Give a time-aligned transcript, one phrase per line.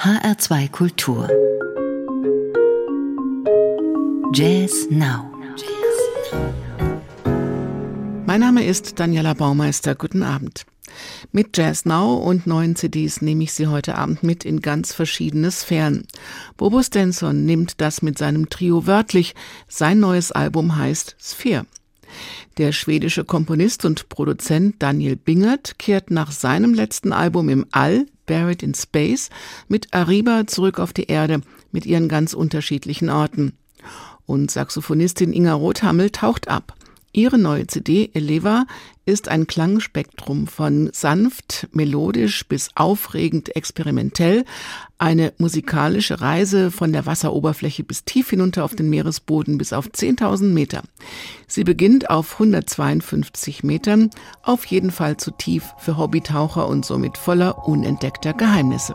[0.00, 1.28] HR2 Kultur
[4.32, 5.28] Jazz Now
[8.24, 9.96] Mein Name ist Daniela Baumeister.
[9.96, 10.66] Guten Abend.
[11.32, 15.50] Mit Jazz Now und neuen CDs nehme ich Sie heute Abend mit in ganz verschiedene
[15.50, 16.06] Sphären.
[16.56, 19.34] Bobo Stenson nimmt das mit seinem Trio wörtlich.
[19.66, 21.66] Sein neues Album heißt Sphere.
[22.56, 28.62] Der schwedische Komponist und Produzent Daniel Bingert kehrt nach seinem letzten Album im All, Buried
[28.62, 29.30] in Space,
[29.66, 31.40] mit Ariba zurück auf die Erde
[31.72, 33.54] mit ihren ganz unterschiedlichen Orten.
[34.24, 36.77] Und Saxophonistin Inga Rothammel taucht ab.
[37.12, 38.66] Ihre neue CD Eleva
[39.06, 44.44] ist ein Klangspektrum von sanft, melodisch bis aufregend experimentell,
[44.98, 50.52] eine musikalische Reise von der Wasseroberfläche bis tief hinunter auf den Meeresboden bis auf 10.000
[50.52, 50.82] Meter.
[51.46, 54.10] Sie beginnt auf 152 Metern,
[54.42, 58.94] auf jeden Fall zu tief für Hobbytaucher und somit voller unentdeckter Geheimnisse.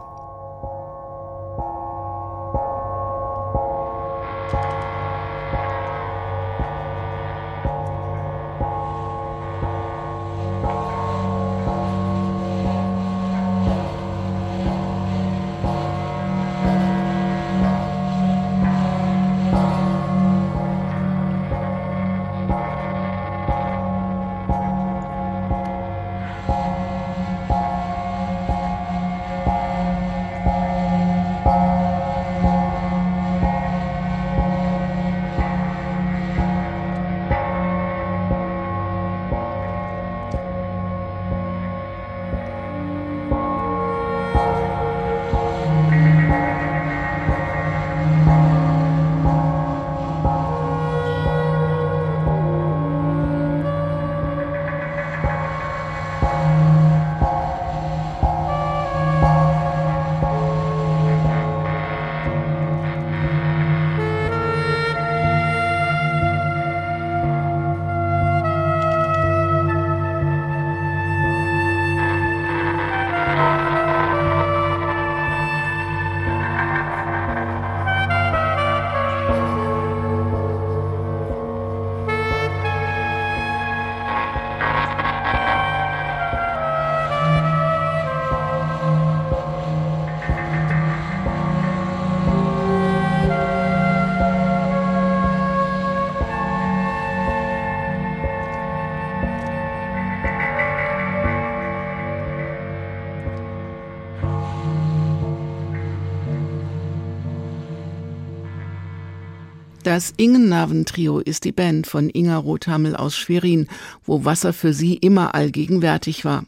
[109.93, 113.67] Das Ingennaven-Trio ist die Band von Inga Rothammel aus Schwerin,
[114.03, 116.45] wo Wasser für sie immer allgegenwärtig war.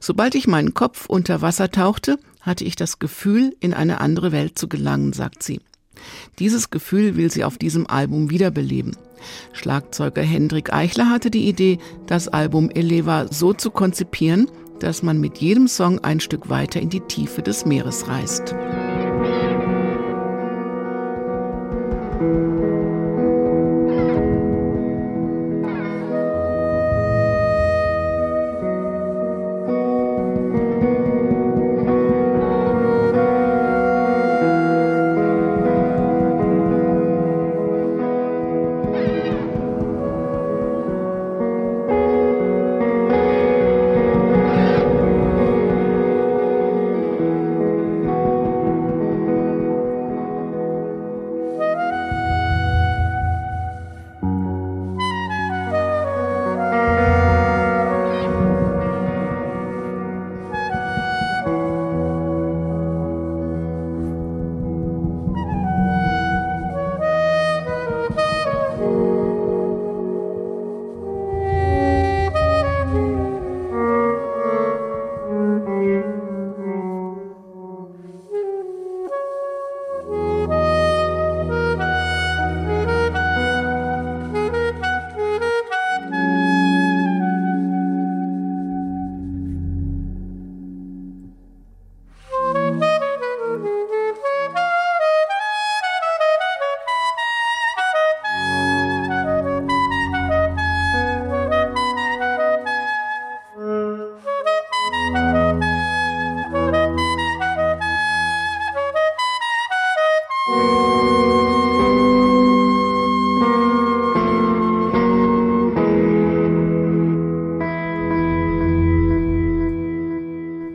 [0.00, 4.58] Sobald ich meinen Kopf unter Wasser tauchte, hatte ich das Gefühl, in eine andere Welt
[4.58, 5.60] zu gelangen, sagt sie.
[6.38, 8.96] Dieses Gefühl will sie auf diesem Album wiederbeleben.
[9.52, 15.36] Schlagzeuger Hendrik Eichler hatte die Idee, das Album Eleva so zu konzipieren, dass man mit
[15.36, 18.54] jedem Song ein Stück weiter in die Tiefe des Meeres reist.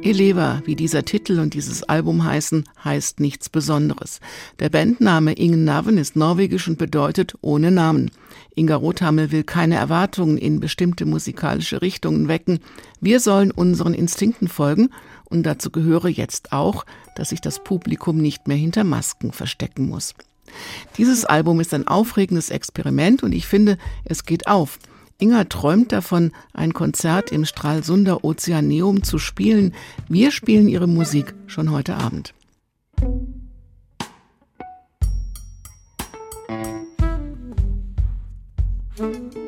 [0.05, 4.19] Eleva, wie dieser Titel und dieses Album heißen, heißt nichts Besonderes.
[4.59, 8.11] Der Bandname Ingen Naven ist norwegisch und bedeutet ohne Namen.
[8.53, 12.59] Inga Rothammel will keine Erwartungen in bestimmte musikalische Richtungen wecken.
[13.01, 14.89] Wir sollen unseren Instinkten folgen
[15.23, 16.85] und dazu gehöre jetzt auch,
[17.15, 20.13] dass sich das Publikum nicht mehr hinter Masken verstecken muss.
[20.99, 24.77] Dieses Album ist ein aufregendes Experiment und ich finde, es geht auf.
[25.17, 29.73] Inga träumt davon, ein Konzert im Stralsunder Ozeaneum zu spielen.
[30.09, 32.33] Wir spielen ihre Musik schon heute Abend.
[38.97, 39.44] Musik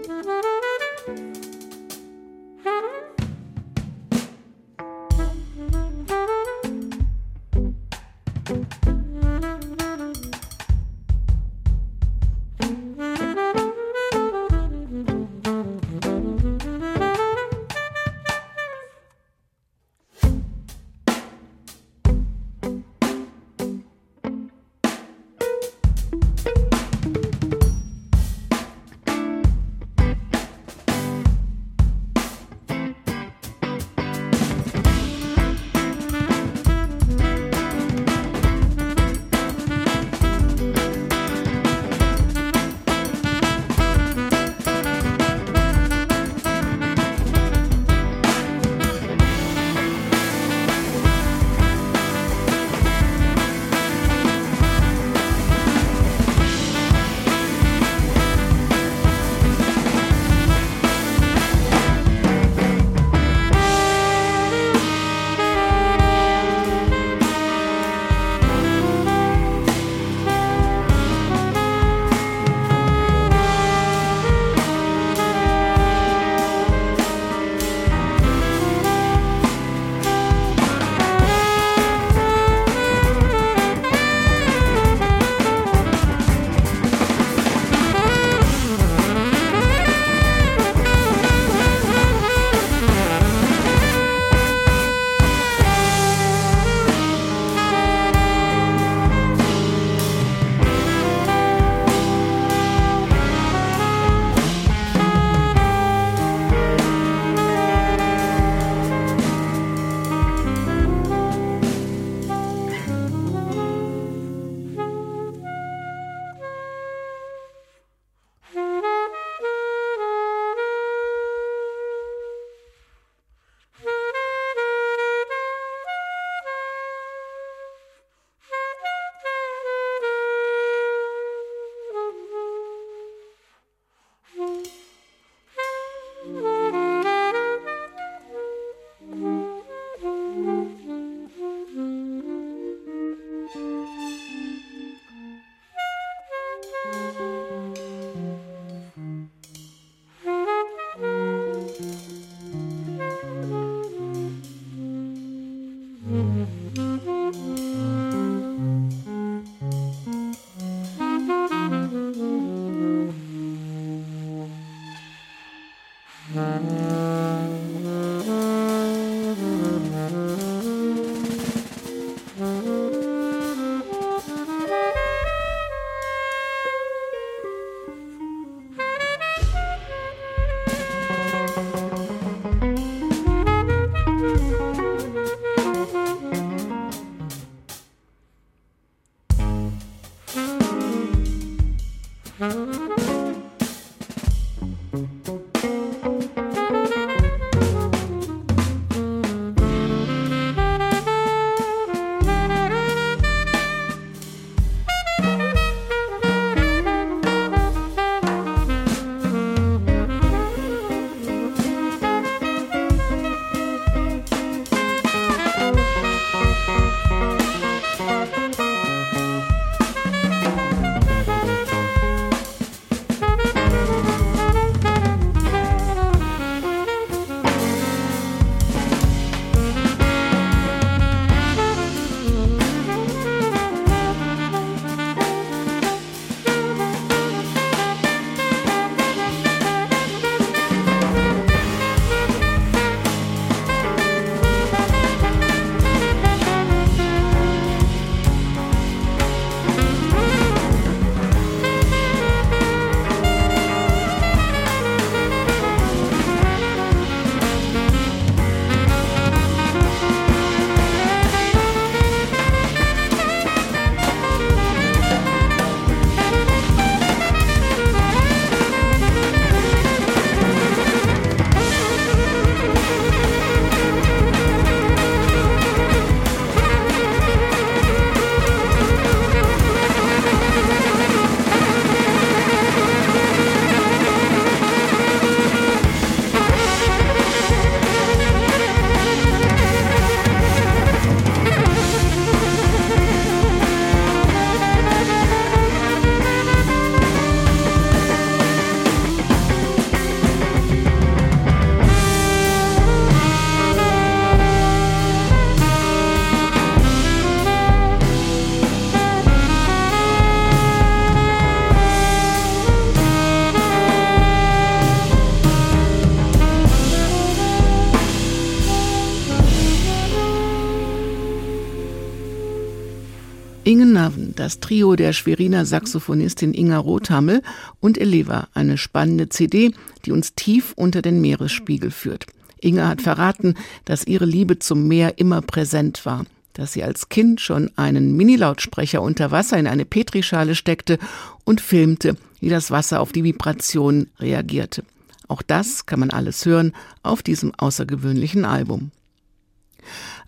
[323.76, 327.42] Naven, das Trio der Schweriner Saxophonistin Inga Rothammel
[327.82, 329.74] und Eleva, eine spannende CD,
[330.06, 332.28] die uns tief unter den Meeresspiegel führt.
[332.62, 337.42] Inge hat verraten, dass ihre Liebe zum Meer immer präsent war, dass sie als Kind
[337.42, 340.98] schon einen Minilautsprecher unter Wasser in eine Petrischale steckte
[341.44, 344.86] und filmte, wie das Wasser auf die Vibration reagierte.
[345.28, 346.72] Auch das kann man alles hören
[347.04, 348.92] auf diesem außergewöhnlichen Album.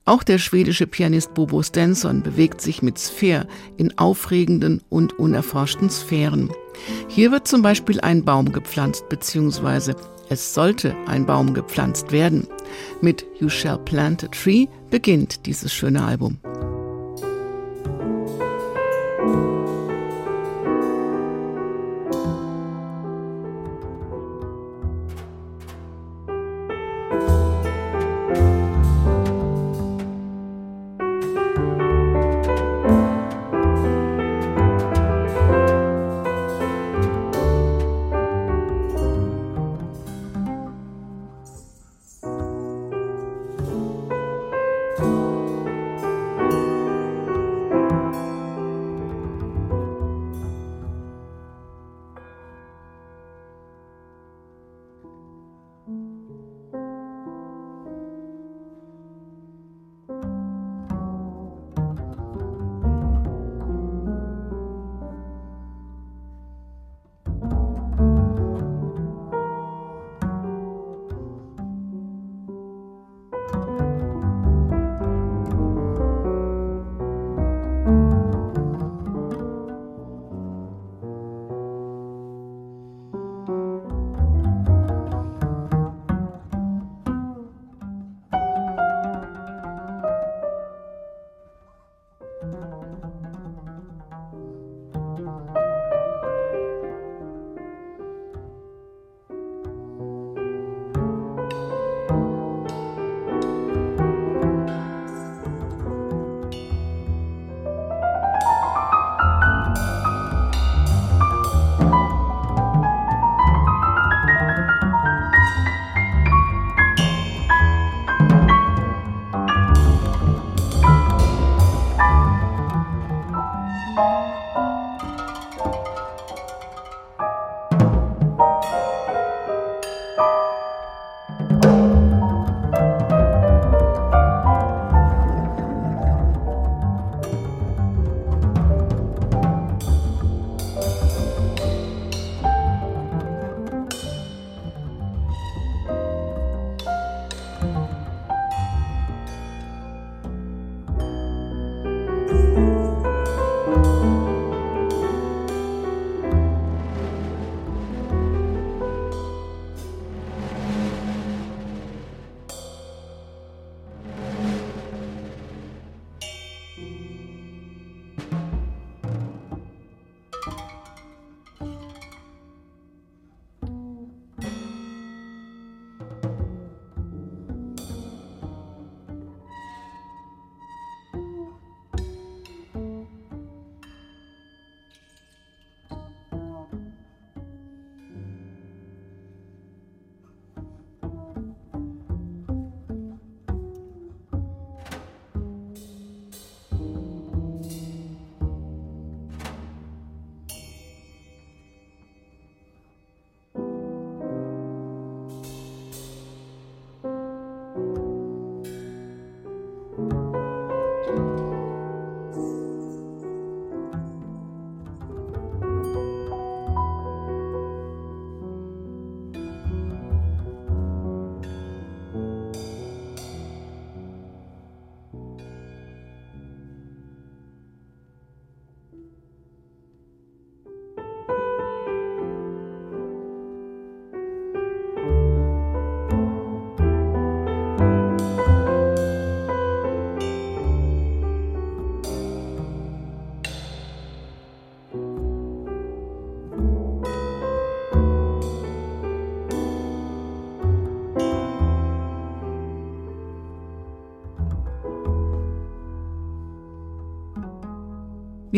[0.09, 3.45] Auch der schwedische Pianist Bobo Stenson bewegt sich mit Sphere
[3.77, 6.49] in aufregenden und unerforschten Sphären.
[7.07, 9.95] Hier wird zum Beispiel ein Baum gepflanzt, beziehungsweise
[10.27, 12.47] es sollte ein Baum gepflanzt werden.
[13.01, 16.39] Mit You Shall Plant a Tree beginnt dieses schöne Album.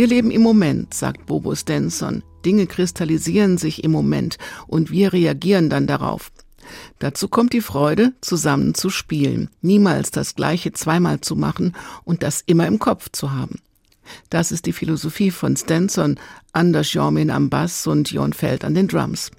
[0.02, 2.24] Wir leben im Moment, sagt Bobo Stenson.
[2.44, 6.32] Dinge kristallisieren sich im Moment und wir reagieren dann darauf.
[6.98, 12.42] Dazu kommt die Freude, zusammen zu spielen, niemals das Gleiche zweimal zu machen und das
[12.44, 13.60] immer im Kopf zu haben.
[14.32, 16.20] Das ist die Philosophie von Stenson,
[16.52, 19.30] Anders Jormin am Bass und Jon Feld an den Drums.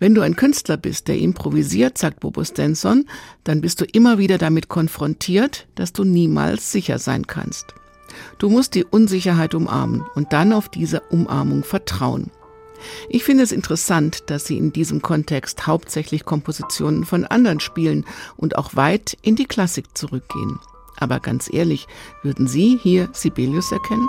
[0.00, 3.04] Wenn du ein Künstler bist, der improvisiert, sagt Bobo Stenson,
[3.44, 7.74] dann bist du immer wieder damit konfrontiert, dass du niemals sicher sein kannst.
[8.38, 12.30] Du musst die Unsicherheit umarmen und dann auf diese Umarmung vertrauen.
[13.08, 18.04] Ich finde es interessant, dass Sie in diesem Kontext hauptsächlich Kompositionen von anderen spielen
[18.36, 20.58] und auch weit in die Klassik zurückgehen.
[20.96, 21.86] Aber ganz ehrlich,
[22.22, 24.08] würden Sie hier Sibelius erkennen?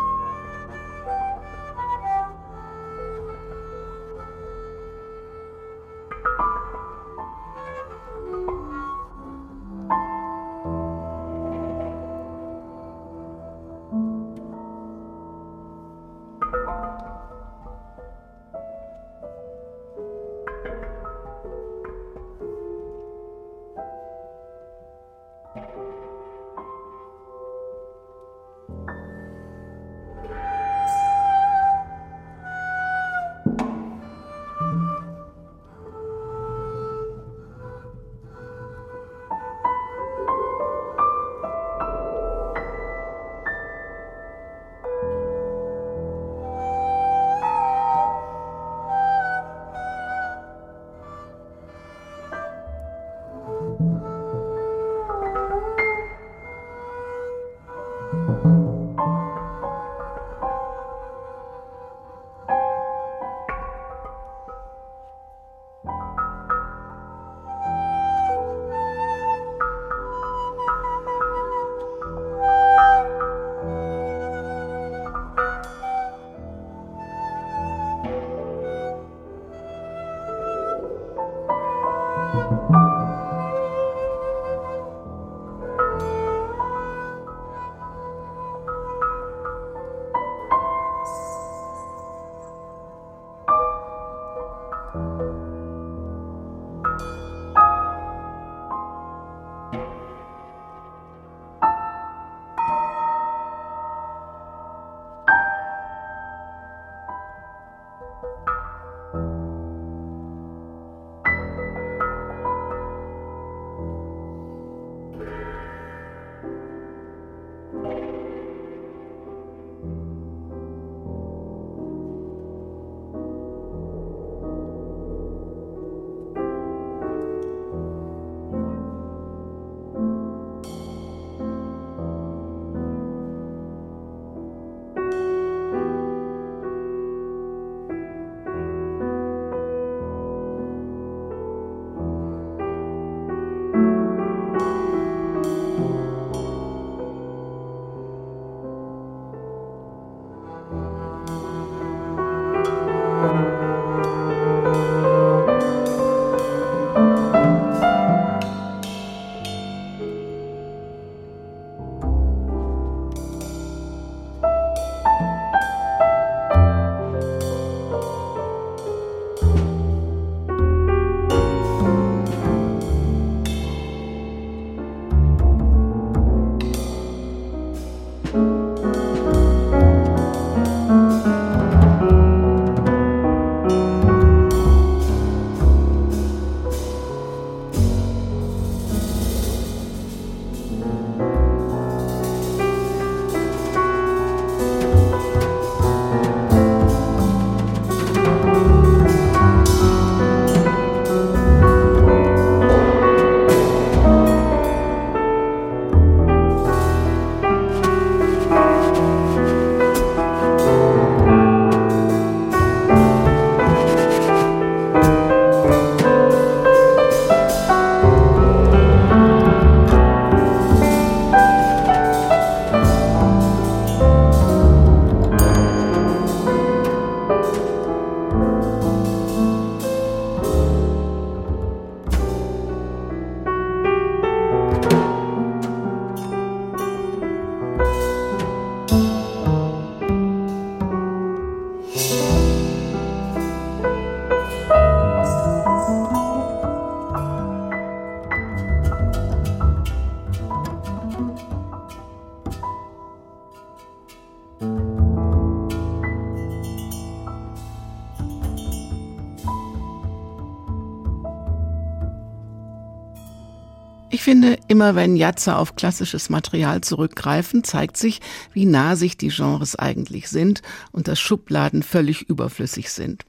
[264.11, 268.21] Ich finde, immer wenn Jatze auf klassisches Material zurückgreifen, zeigt sich,
[268.53, 273.25] wie nah sich die Genres eigentlich sind und dass Schubladen völlig überflüssig sind.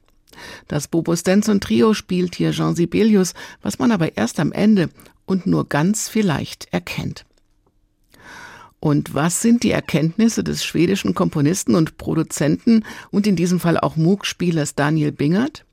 [0.67, 4.89] Das Bobo Stenson Trio spielt hier Jean Sibelius, was man aber erst am Ende
[5.25, 7.25] und nur ganz vielleicht erkennt.
[8.79, 13.95] Und was sind die Erkenntnisse des schwedischen Komponisten und Produzenten und in diesem Fall auch
[13.95, 15.63] Moog-Spielers Daniel Bingert?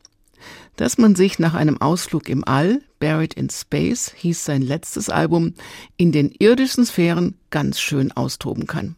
[0.76, 5.54] Dass man sich nach einem Ausflug im All, Buried in Space, hieß sein letztes Album,
[5.96, 8.96] in den irdischen Sphären ganz schön austoben kann.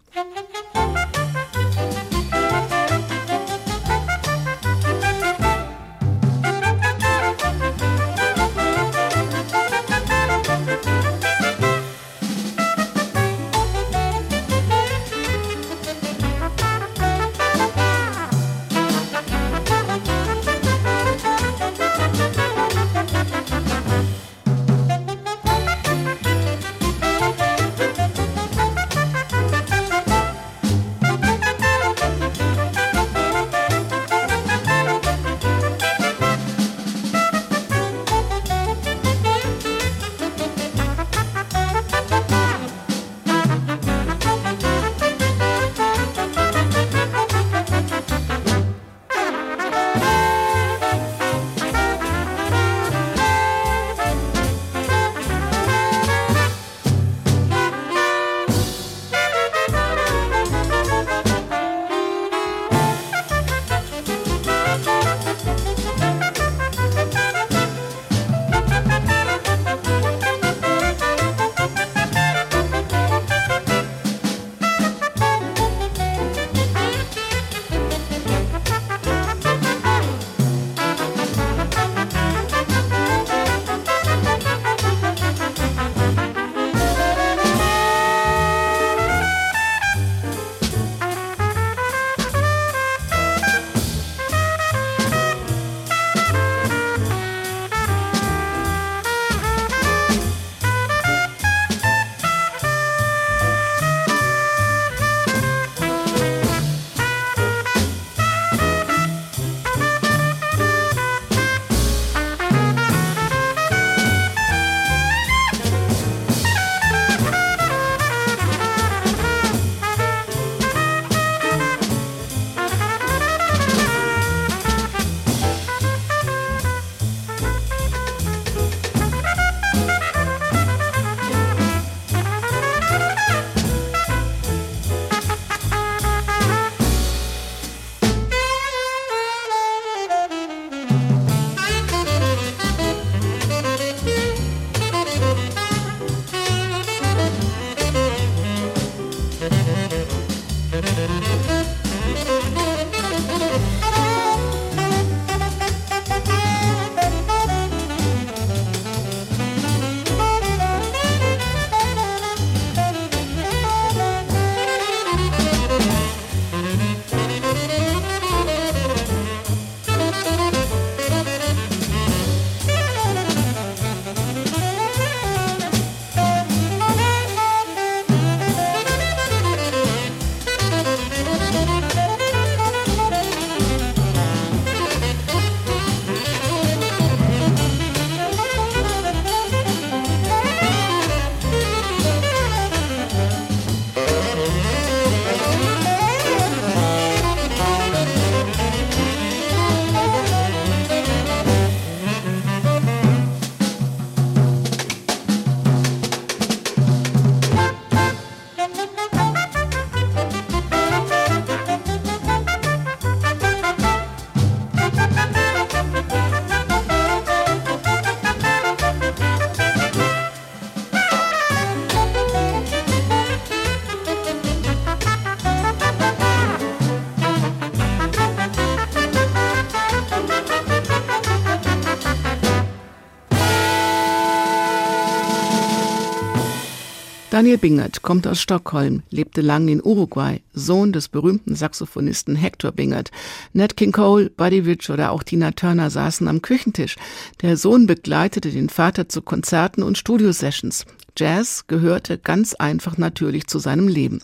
[237.40, 243.10] Daniel Bingert kommt aus Stockholm, lebte lange in Uruguay, Sohn des berühmten Saxophonisten Hector Bingert.
[243.54, 246.96] Nat King Cole, Buddy Rich oder auch Tina Turner saßen am Küchentisch.
[247.40, 250.84] Der Sohn begleitete den Vater zu Konzerten und Studiosessions.
[251.16, 254.20] Jazz gehörte ganz einfach natürlich zu seinem Leben.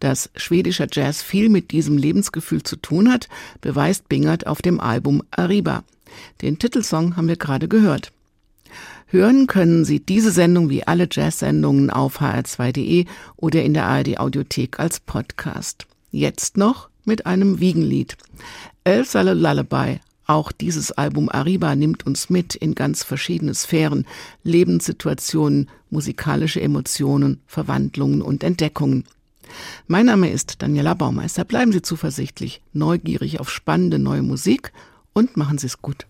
[0.00, 3.28] Dass schwedischer Jazz viel mit diesem Lebensgefühl zu tun hat,
[3.60, 5.84] beweist Bingert auf dem Album Arriba.
[6.40, 8.12] Den Titelsong haben wir gerade gehört.
[9.06, 14.78] Hören können Sie diese Sendung wie alle Jazz-Sendungen auf hr2.de oder in der ARD Audiothek
[14.78, 15.86] als Podcast.
[16.10, 18.16] Jetzt noch mit einem Wiegenlied.
[18.84, 20.00] El Sale Lullaby.
[20.26, 24.06] Auch dieses Album Arriba nimmt uns mit in ganz verschiedene Sphären,
[24.42, 29.04] Lebenssituationen, musikalische Emotionen, Verwandlungen und Entdeckungen.
[29.86, 31.44] Mein Name ist Daniela Baumeister.
[31.44, 34.72] Bleiben Sie zuversichtlich, neugierig auf spannende neue Musik
[35.12, 36.06] und machen Sie es gut.